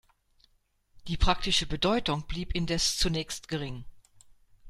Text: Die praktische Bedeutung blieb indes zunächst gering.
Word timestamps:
Die 1.07 1.15
praktische 1.15 1.67
Bedeutung 1.67 2.23
blieb 2.25 2.55
indes 2.55 2.97
zunächst 2.97 3.47
gering. 3.49 3.85